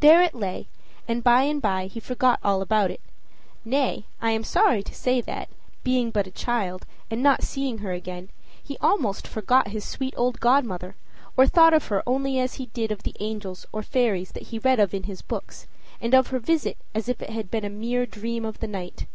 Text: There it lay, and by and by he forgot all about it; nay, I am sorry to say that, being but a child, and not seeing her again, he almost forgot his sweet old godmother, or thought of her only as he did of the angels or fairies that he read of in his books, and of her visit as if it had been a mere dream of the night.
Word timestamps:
There 0.00 0.20
it 0.20 0.34
lay, 0.34 0.66
and 1.06 1.22
by 1.22 1.42
and 1.44 1.62
by 1.62 1.86
he 1.86 2.00
forgot 2.00 2.40
all 2.42 2.60
about 2.60 2.90
it; 2.90 3.00
nay, 3.64 4.04
I 4.20 4.32
am 4.32 4.42
sorry 4.42 4.82
to 4.82 4.92
say 4.92 5.20
that, 5.20 5.48
being 5.84 6.10
but 6.10 6.26
a 6.26 6.32
child, 6.32 6.84
and 7.08 7.22
not 7.22 7.44
seeing 7.44 7.78
her 7.78 7.92
again, 7.92 8.30
he 8.60 8.76
almost 8.80 9.28
forgot 9.28 9.68
his 9.68 9.84
sweet 9.84 10.12
old 10.16 10.40
godmother, 10.40 10.96
or 11.36 11.46
thought 11.46 11.72
of 11.72 11.86
her 11.86 12.02
only 12.04 12.40
as 12.40 12.54
he 12.54 12.66
did 12.74 12.90
of 12.90 13.04
the 13.04 13.14
angels 13.20 13.64
or 13.70 13.84
fairies 13.84 14.32
that 14.32 14.48
he 14.48 14.58
read 14.58 14.80
of 14.80 14.92
in 14.92 15.04
his 15.04 15.22
books, 15.22 15.68
and 16.00 16.14
of 16.14 16.26
her 16.34 16.40
visit 16.40 16.76
as 16.92 17.08
if 17.08 17.22
it 17.22 17.30
had 17.30 17.48
been 17.48 17.64
a 17.64 17.70
mere 17.70 18.06
dream 18.06 18.44
of 18.44 18.58
the 18.58 18.66
night. 18.66 19.06